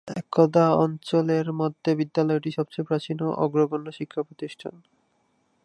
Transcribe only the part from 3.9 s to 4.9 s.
শিক্ষা প্রতিষ্ঠান।